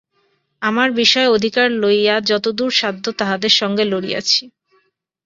আমার 0.61 0.89
বিষয়ের 0.93 1.33
অধিকার 1.33 1.67
লইয়া 1.81 2.15
যতদূর 2.29 2.71
সাধ্য 2.71 3.05
তাহাদের 3.19 3.53
সঙ্গে 3.59 3.83
লড়িয়াছি। 3.85 4.41